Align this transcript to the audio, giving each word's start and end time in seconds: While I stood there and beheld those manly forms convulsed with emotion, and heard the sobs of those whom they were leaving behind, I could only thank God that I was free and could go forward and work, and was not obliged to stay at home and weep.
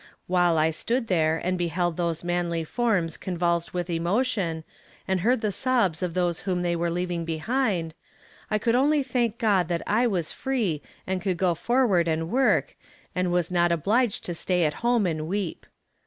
While 0.25 0.57
I 0.57 0.71
stood 0.71 1.09
there 1.09 1.37
and 1.43 1.59
beheld 1.59 1.95
those 1.95 2.23
manly 2.23 2.63
forms 2.63 3.17
convulsed 3.17 3.71
with 3.71 3.87
emotion, 3.87 4.63
and 5.07 5.19
heard 5.19 5.41
the 5.41 5.51
sobs 5.51 6.01
of 6.01 6.15
those 6.15 6.39
whom 6.39 6.63
they 6.63 6.75
were 6.75 6.89
leaving 6.89 7.23
behind, 7.23 7.93
I 8.49 8.57
could 8.57 8.73
only 8.73 9.03
thank 9.03 9.37
God 9.37 9.67
that 9.67 9.83
I 9.85 10.07
was 10.07 10.31
free 10.31 10.81
and 11.05 11.21
could 11.21 11.37
go 11.37 11.53
forward 11.53 12.07
and 12.07 12.31
work, 12.31 12.75
and 13.13 13.31
was 13.31 13.51
not 13.51 13.71
obliged 13.71 14.25
to 14.25 14.33
stay 14.33 14.63
at 14.65 14.73
home 14.81 15.05
and 15.05 15.27
weep. 15.27 15.67